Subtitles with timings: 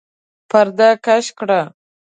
[0.49, 1.61] پرده کش کړه!